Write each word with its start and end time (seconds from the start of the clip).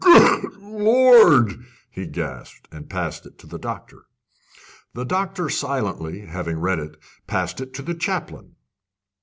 "Good 0.03 0.55
Lord!" 0.63 1.63
he 1.91 2.07
gasped, 2.07 2.67
and 2.71 2.89
passed 2.89 3.27
it 3.27 3.37
to 3.37 3.45
the 3.45 3.59
doctor. 3.59 4.05
The 4.95 5.05
doctor 5.05 5.47
silently, 5.47 6.21
having 6.21 6.59
read 6.59 6.79
it, 6.79 6.97
passed 7.27 7.61
it 7.61 7.71
to 7.75 7.83
the 7.83 7.93
chaplain. 7.93 8.55